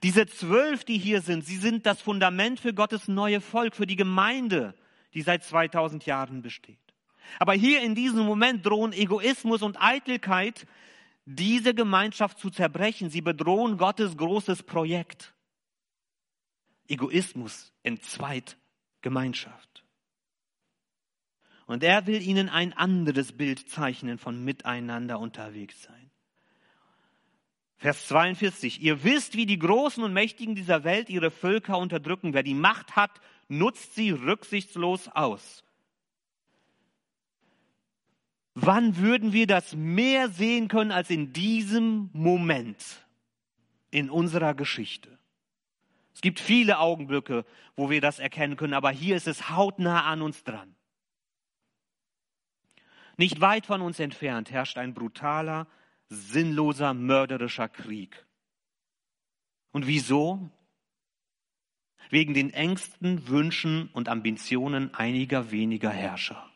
[0.03, 3.97] Diese zwölf, die hier sind, sie sind das Fundament für Gottes neue Volk, für die
[3.97, 4.75] Gemeinde,
[5.13, 6.79] die seit 2000 Jahren besteht.
[7.39, 10.67] Aber hier in diesem Moment drohen Egoismus und Eitelkeit
[11.27, 13.11] diese Gemeinschaft zu zerbrechen.
[13.11, 15.35] Sie bedrohen Gottes großes Projekt.
[16.87, 18.59] Egoismus entzweit
[19.01, 19.85] Gemeinschaft.
[21.67, 26.11] Und er will ihnen ein anderes Bild zeichnen von miteinander unterwegs sein.
[27.79, 28.83] Vers 42.
[28.83, 32.35] Ihr wisst, wie die Großen und Mächtigen dieser Welt ihre Völker unterdrücken.
[32.35, 35.64] Wer die Macht hat, nutzt sie rücksichtslos aus.
[38.55, 43.05] Wann würden wir das mehr sehen können als in diesem Moment
[43.91, 45.19] in unserer Geschichte?
[46.15, 50.23] Es gibt viele Augenblicke, wo wir das erkennen können, aber hier ist es hautnah an
[50.23, 50.77] uns dran.
[53.17, 55.67] Nicht weit von uns entfernt herrscht ein brutaler,
[56.09, 58.25] sinnloser, mörderischer Krieg.
[59.73, 60.51] Und wieso?
[62.11, 66.49] Wegen den engsten Wünschen und Ambitionen einiger weniger Herrscher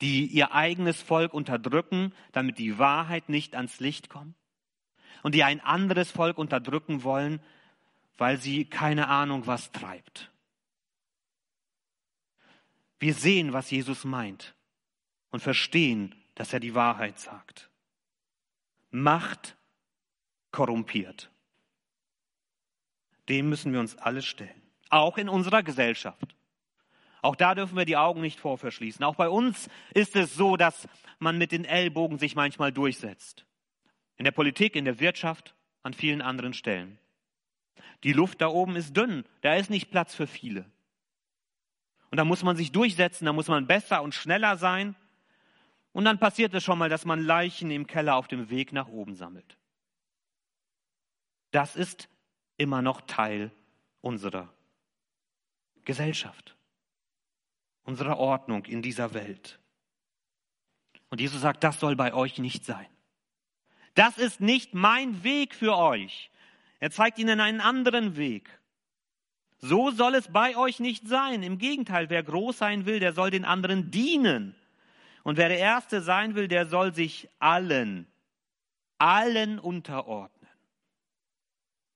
[0.00, 4.34] die ihr eigenes Volk unterdrücken, damit die Wahrheit nicht ans Licht kommt.
[5.22, 7.40] Und die ein anderes Volk unterdrücken wollen,
[8.16, 10.30] weil sie keine Ahnung was treibt.
[13.00, 14.54] Wir sehen, was Jesus meint
[15.30, 17.70] und verstehen, dass er die Wahrheit sagt.
[18.90, 19.56] Macht
[20.50, 21.30] korrumpiert.
[23.28, 26.34] Dem müssen wir uns alle stellen, auch in unserer Gesellschaft.
[27.22, 29.04] Auch da dürfen wir die Augen nicht vorverschließen.
[29.04, 33.44] Auch bei uns ist es so, dass man mit den Ellbogen sich manchmal durchsetzt.
[34.16, 36.98] In der Politik, in der Wirtschaft, an vielen anderen Stellen.
[38.04, 40.64] Die Luft da oben ist dünn, da ist nicht Platz für viele.
[42.10, 44.94] Und da muss man sich durchsetzen, da muss man besser und schneller sein.
[45.92, 48.88] Und dann passiert es schon mal, dass man Leichen im Keller auf dem Weg nach
[48.88, 49.56] oben sammelt.
[51.50, 52.08] Das ist
[52.56, 53.50] immer noch Teil
[54.00, 54.52] unserer
[55.84, 56.57] Gesellschaft
[57.88, 59.58] unserer Ordnung in dieser Welt.
[61.08, 62.86] Und Jesus sagt, das soll bei euch nicht sein.
[63.94, 66.30] Das ist nicht mein Weg für euch.
[66.80, 68.60] Er zeigt ihnen einen anderen Weg.
[69.60, 71.42] So soll es bei euch nicht sein.
[71.42, 74.54] Im Gegenteil, wer groß sein will, der soll den anderen dienen.
[75.24, 78.06] Und wer der Erste sein will, der soll sich allen,
[78.98, 80.50] allen unterordnen.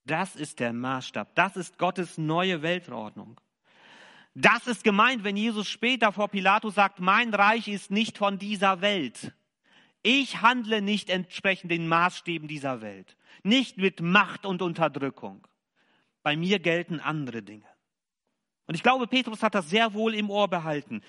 [0.05, 1.35] Das ist der Maßstab.
[1.35, 3.39] Das ist Gottes neue Weltordnung.
[4.35, 8.81] Das ist gemeint, wenn Jesus später vor Pilatus sagt, mein Reich ist nicht von dieser
[8.81, 9.33] Welt.
[10.03, 13.17] Ich handle nicht entsprechend den Maßstäben dieser Welt.
[13.45, 15.47] nicht mit Macht und Unterdrückung.
[16.23, 17.67] Bei mir gelten andere Dinge.
[18.67, 21.03] Und ich glaube, Petrus hat das sehr wohl im Ohr behalten,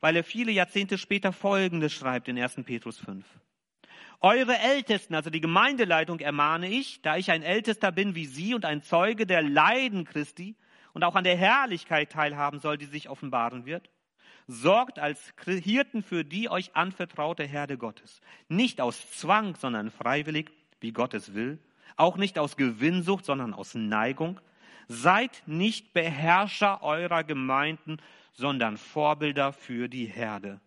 [0.00, 2.56] weil er viele Jahrzehnte später Folgendes schreibt in 1.
[2.64, 3.24] Petrus 5.
[4.20, 8.64] Eure Ältesten, also die Gemeindeleitung, ermahne ich, da ich ein Ältester bin wie Sie und
[8.64, 10.56] ein Zeuge der Leiden Christi
[10.98, 13.88] und auch an der Herrlichkeit teilhaben soll, die sich offenbaren wird.
[14.48, 18.20] Sorgt als Hirten für die euch anvertraute Herde Gottes.
[18.48, 21.60] Nicht aus Zwang, sondern freiwillig, wie Gott es will.
[21.96, 24.40] Auch nicht aus Gewinnsucht, sondern aus Neigung.
[24.88, 27.98] Seid nicht Beherrscher eurer Gemeinden,
[28.32, 30.60] sondern Vorbilder für die Herde.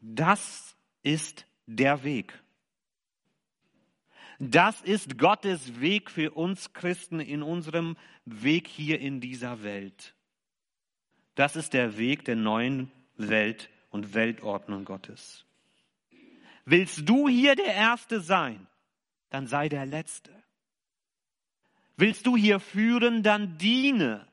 [0.00, 2.42] Das ist der Weg.
[4.38, 10.14] Das ist Gottes Weg für uns Christen in unserem Weg hier in dieser Welt.
[11.34, 15.44] Das ist der Weg der neuen Welt und Weltordnung Gottes.
[16.64, 18.66] Willst du hier der Erste sein,
[19.30, 20.32] dann sei der Letzte.
[21.96, 24.26] Willst du hier führen, dann diene.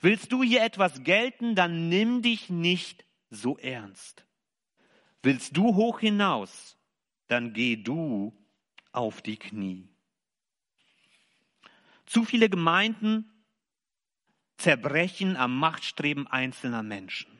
[0.00, 4.24] Willst du hier etwas gelten, dann nimm dich nicht so ernst.
[5.22, 6.76] Willst du hoch hinaus,
[7.26, 8.36] dann geh du
[8.92, 9.88] auf die Knie.
[12.06, 13.30] Zu viele Gemeinden
[14.56, 17.30] zerbrechen am Machtstreben einzelner Menschen.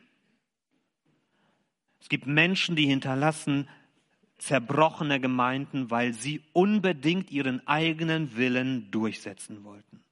[2.01, 3.69] Es gibt Menschen, die hinterlassen
[4.39, 10.03] zerbrochene Gemeinden, weil sie unbedingt ihren eigenen Willen durchsetzen wollten.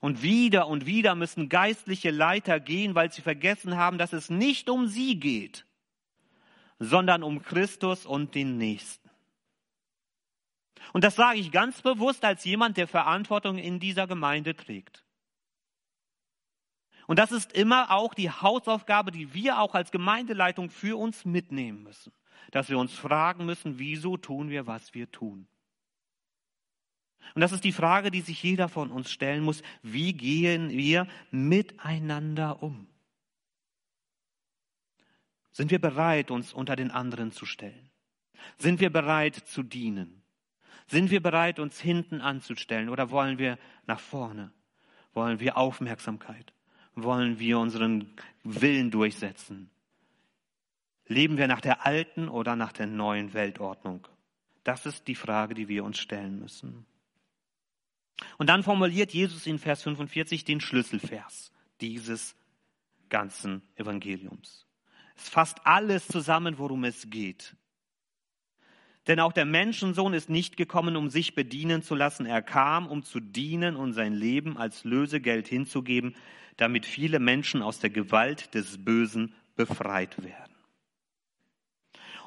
[0.00, 4.70] Und wieder und wieder müssen geistliche Leiter gehen, weil sie vergessen haben, dass es nicht
[4.70, 5.66] um sie geht,
[6.78, 9.05] sondern um Christus und den Nächsten.
[10.92, 15.04] Und das sage ich ganz bewusst als jemand, der Verantwortung in dieser Gemeinde trägt.
[17.06, 21.82] Und das ist immer auch die Hausaufgabe, die wir auch als Gemeindeleitung für uns mitnehmen
[21.82, 22.12] müssen.
[22.50, 25.46] Dass wir uns fragen müssen, wieso tun wir, was wir tun.
[27.34, 29.62] Und das ist die Frage, die sich jeder von uns stellen muss.
[29.82, 32.88] Wie gehen wir miteinander um?
[35.52, 37.90] Sind wir bereit, uns unter den anderen zu stellen?
[38.58, 40.22] Sind wir bereit zu dienen?
[40.86, 44.52] Sind wir bereit, uns hinten anzustellen oder wollen wir nach vorne?
[45.14, 46.52] Wollen wir Aufmerksamkeit?
[46.94, 48.10] Wollen wir unseren
[48.44, 49.70] Willen durchsetzen?
[51.08, 54.06] Leben wir nach der alten oder nach der neuen Weltordnung?
[54.64, 56.86] Das ist die Frage, die wir uns stellen müssen.
[58.38, 62.34] Und dann formuliert Jesus in Vers 45 den Schlüsselvers dieses
[63.08, 64.66] ganzen Evangeliums.
[65.16, 67.56] Es fasst alles zusammen, worum es geht.
[69.06, 72.26] Denn auch der Menschensohn ist nicht gekommen, um sich bedienen zu lassen.
[72.26, 76.16] Er kam, um zu dienen und sein Leben als Lösegeld hinzugeben,
[76.56, 80.54] damit viele Menschen aus der Gewalt des Bösen befreit werden.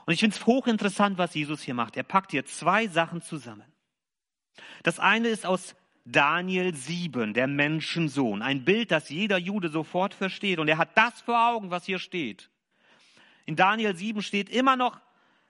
[0.06, 1.98] Und ich finde es hochinteressant, was Jesus hier macht.
[1.98, 3.66] Er packt hier zwei Sachen zusammen.
[4.84, 8.42] Das eine ist aus Daniel 7, der Menschensohn.
[8.42, 10.60] Ein Bild, das jeder Jude sofort versteht.
[10.60, 12.50] Und er hat das vor Augen, was hier steht.
[13.46, 15.00] In Daniel 7 steht immer noch,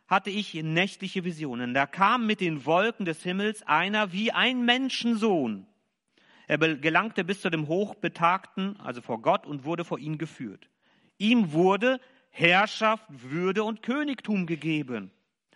[0.09, 1.73] hatte ich nächtliche Visionen.
[1.73, 5.67] Da kam mit den Wolken des Himmels einer wie ein Menschensohn.
[6.47, 10.67] Er gelangte bis zu dem Hochbetagten, also vor Gott, und wurde vor ihn geführt.
[11.19, 11.99] Ihm wurde
[12.31, 15.11] Herrschaft, Würde und Königtum gegeben.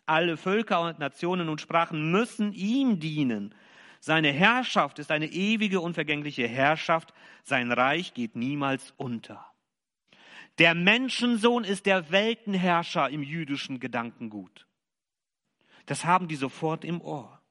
[0.05, 3.55] Alle Völker und Nationen und Sprachen müssen ihm dienen.
[3.99, 7.13] Seine Herrschaft ist eine ewige, unvergängliche Herrschaft.
[7.43, 9.52] Sein Reich geht niemals unter.
[10.59, 14.67] Der Menschensohn ist der Weltenherrscher im jüdischen Gedankengut.
[15.85, 17.41] Das haben die sofort im Ohr.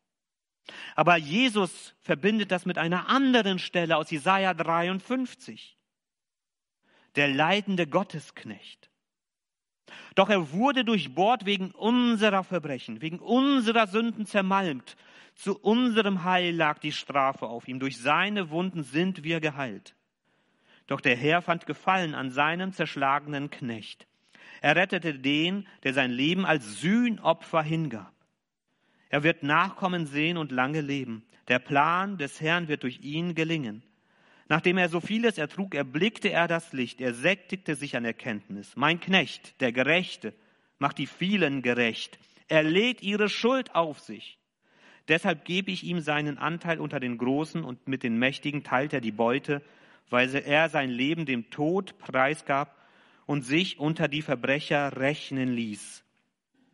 [0.94, 5.76] Aber Jesus verbindet das mit einer anderen Stelle aus Jesaja 53.
[7.16, 8.90] Der leidende Gottesknecht.
[10.14, 14.96] Doch er wurde durchbohrt wegen unserer Verbrechen, wegen unserer Sünden zermalmt.
[15.34, 17.80] Zu unserem Heil lag die Strafe auf ihm.
[17.80, 19.96] Durch seine Wunden sind wir geheilt.
[20.92, 24.06] Doch der Herr fand Gefallen an seinem zerschlagenen Knecht.
[24.60, 28.12] Er rettete den, der sein Leben als Sühnopfer hingab.
[29.08, 31.24] Er wird Nachkommen sehen und lange leben.
[31.48, 33.82] Der Plan des Herrn wird durch ihn gelingen.
[34.50, 38.76] Nachdem er so vieles ertrug, erblickte er das Licht, er sättigte sich an Erkenntnis.
[38.76, 40.34] Mein Knecht, der Gerechte,
[40.78, 42.18] macht die vielen gerecht.
[42.48, 44.36] Er lädt ihre Schuld auf sich.
[45.08, 49.00] Deshalb gebe ich ihm seinen Anteil unter den Großen und mit den Mächtigen teilt er
[49.00, 49.62] die Beute
[50.10, 52.76] weil er sein Leben dem Tod preisgab
[53.26, 56.04] und sich unter die Verbrecher rechnen ließ.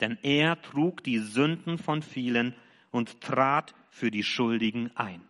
[0.01, 2.55] Denn er trug die Sünden von vielen
[2.91, 5.23] und trat für die Schuldigen ein.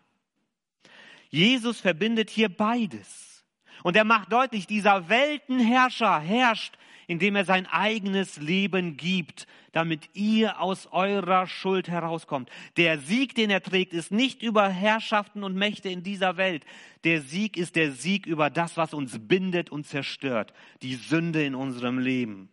[1.30, 3.44] Jesus verbindet hier beides.
[3.82, 6.76] Und er macht deutlich, dieser Weltenherrscher herrscht
[7.08, 12.50] indem er sein eigenes Leben gibt, damit ihr aus eurer Schuld herauskommt.
[12.76, 16.64] Der Sieg, den er trägt, ist nicht über Herrschaften und Mächte in dieser Welt.
[17.04, 20.52] Der Sieg ist der Sieg über das, was uns bindet und zerstört,
[20.82, 22.50] die Sünde in unserem Leben.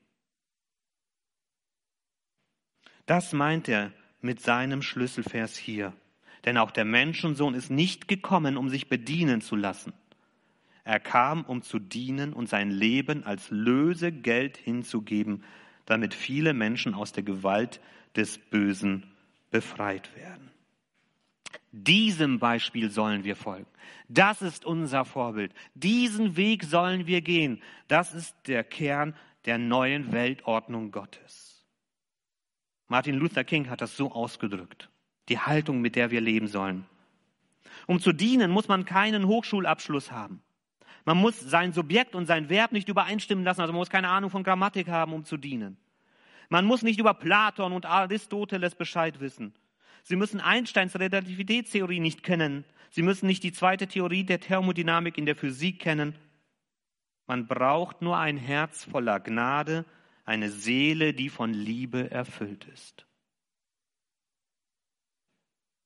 [3.06, 3.92] Das meint er
[4.22, 5.94] mit seinem Schlüsselvers hier.
[6.46, 9.94] Denn auch der Menschensohn ist nicht gekommen, um sich bedienen zu lassen.
[10.86, 15.44] Er kam, um zu dienen und sein Leben als Lösegeld hinzugeben,
[15.86, 17.82] damit viele Menschen aus der Gewalt
[18.16, 19.04] des Bösen
[19.52, 20.52] befreit werden.
[21.72, 23.68] Diesem Beispiel sollen wir folgen.
[24.08, 25.54] Das ist unser Vorbild.
[25.74, 27.62] Diesen Weg sollen wir gehen.
[27.90, 29.14] Das ist der Kern
[29.46, 31.66] der neuen Weltordnung Gottes.
[32.88, 34.90] Martin Luther King hat das so ausgedrückt
[35.30, 36.86] die Haltung, mit der wir leben sollen.
[37.88, 40.42] Um zu dienen, muss man keinen Hochschulabschluss haben.
[41.06, 44.32] Man muss sein Subjekt und sein Verb nicht übereinstimmen lassen, also man muss keine Ahnung
[44.32, 45.78] von Grammatik haben, um zu dienen.
[46.50, 49.54] Man muss nicht über Platon und Aristoteles Bescheid wissen.
[50.04, 52.66] Sie müssen Einsteins Relativitätstheorie nicht kennen.
[52.90, 56.16] Sie müssen nicht die zweite Theorie der Thermodynamik in der Physik kennen.
[57.28, 59.86] Man braucht nur ein Herz voller Gnade,
[60.26, 63.06] eine Seele, die von Liebe erfüllt ist.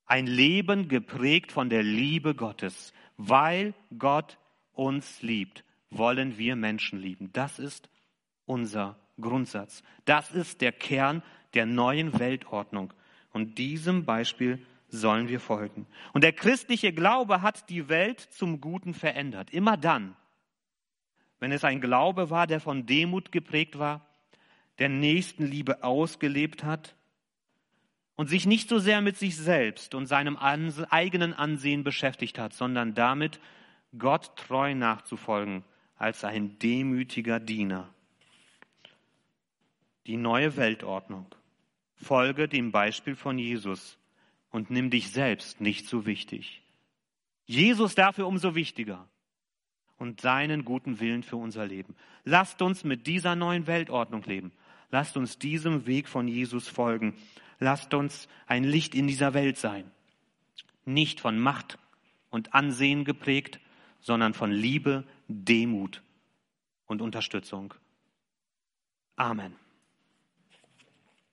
[0.06, 2.94] Ein Leben geprägt von der Liebe Gottes.
[3.16, 4.38] Weil Gott
[4.80, 7.32] uns liebt, wollen wir Menschen lieben.
[7.34, 7.90] Das ist
[8.46, 9.84] unser Grundsatz.
[10.06, 11.22] Das ist der Kern
[11.54, 12.94] der neuen Weltordnung.
[13.34, 15.86] Und diesem Beispiel sollen wir folgen.
[16.14, 19.52] Und der christliche Glaube hat die Welt zum Guten verändert.
[19.52, 20.16] Immer dann,
[21.40, 24.06] wenn es ein Glaube war, der von Demut geprägt war,
[24.80, 26.96] der Nächstenliebe ausgelebt hat
[28.16, 32.94] und sich nicht so sehr mit sich selbst und seinem eigenen Ansehen beschäftigt hat, sondern
[32.94, 33.40] damit,
[33.98, 35.64] Gott treu nachzufolgen
[35.98, 37.90] als ein demütiger Diener.
[40.06, 41.26] Die neue Weltordnung.
[41.96, 43.98] Folge dem Beispiel von Jesus
[44.52, 46.62] und nimm dich selbst nicht so wichtig.
[47.46, 49.08] Jesus dafür umso wichtiger
[49.98, 51.96] und seinen guten Willen für unser Leben.
[52.24, 54.52] Lasst uns mit dieser neuen Weltordnung leben.
[54.92, 57.16] Lasst uns diesem Weg von Jesus folgen
[57.60, 59.90] lasst uns ein Licht in dieser Welt sein.
[60.86, 61.78] Nicht von Macht
[62.30, 63.60] und Ansehen geprägt,
[64.00, 66.02] sondern von Liebe, Demut
[66.86, 67.74] und Unterstützung.
[69.16, 69.56] Amen.